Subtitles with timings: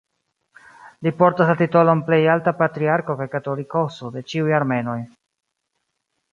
[1.07, 4.99] Li portas la titolon "Plejalta Patriarko kaj Katolikoso de ĉiuj Armenoj".